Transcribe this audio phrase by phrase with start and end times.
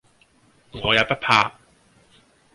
[0.83, 1.51] 我也不怕；